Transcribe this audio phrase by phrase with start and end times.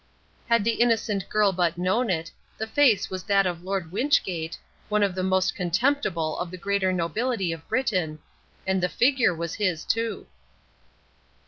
[0.49, 4.57] Had the innocent girl but known it, the face was that of Lord Wynchgate,
[4.89, 8.17] one of the most contemptible of the greater nobility of Britain,
[8.65, 10.25] and the figure was his too.